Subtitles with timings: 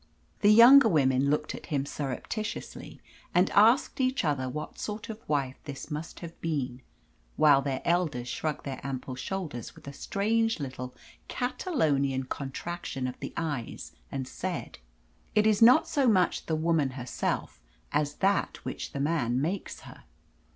[0.39, 2.99] The younger women looked at him surreptitiously,
[3.35, 6.81] and asked each other what sort of wife this must have been;
[7.35, 10.95] while their elders shrugged their ample shoulders with a strange little
[11.27, 14.79] Catalonian contraction of the eyes, and said
[15.35, 17.59] "It is not so much the woman herself
[17.91, 20.05] as that which the man makes her."